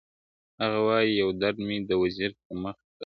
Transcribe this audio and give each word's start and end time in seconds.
هغه 0.61 0.79
وايي 0.87 1.09
يو 1.21 1.29
درد 1.41 1.57
مي 1.67 1.77
د 1.89 1.91
وزير 2.01 2.31
پر 2.41 2.53
مخ 2.61 2.75
گنډلی. 2.77 2.91